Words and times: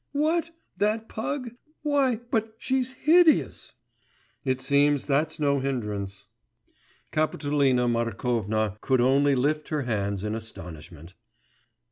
'What? 0.13 0.49
That 0.77 1.07
pug? 1.09 1.51
Why, 1.83 2.21
but 2.31 2.55
she's 2.57 2.93
hideous!' 2.93 3.75
'It 4.43 4.59
seems 4.59 5.05
that's 5.05 5.39
no 5.39 5.59
hindrance.' 5.59 6.25
Kapitolina 7.11 7.87
Markovna 7.87 8.77
could 8.81 8.99
only 8.99 9.35
lift 9.35 9.67
her 9.69 9.83
hands 9.83 10.23
in 10.23 10.33
astonishment. 10.33 11.13